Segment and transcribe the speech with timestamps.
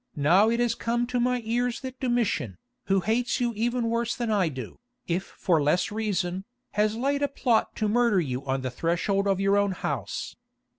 [0.15, 4.31] Now it has come to my ears that Domitian, who hates you even worse than
[4.31, 8.71] I do, if for less reason, has laid a plot to murder you on the
[8.71, 10.35] threshold of your own house.